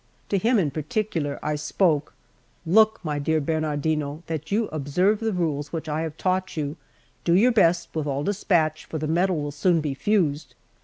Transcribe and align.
To 0.29 0.39
him 0.39 0.57
in 0.57 0.71
particular 0.71 1.37
I 1.43 1.53
spoke: 1.53 2.15
"Look, 2.65 2.99
my 3.03 3.19
dear 3.19 3.39
Bernardino, 3.39 4.23
that 4.25 4.51
you 4.51 4.65
observe 4.69 5.19
the 5.19 5.31
rules 5.31 5.71
which 5.71 5.87
I 5.87 6.01
have 6.01 6.17
taught 6.17 6.57
you; 6.57 6.75
do 7.23 7.35
your 7.35 7.51
best 7.51 7.89
with 7.93 8.07
all 8.07 8.23
despatch, 8.23 8.85
for 8.85 8.97
the 8.97 9.05
metal 9.07 9.39
will 9.39 9.51
soon 9.51 9.79
be 9.79 9.93
fused. 9.93 10.55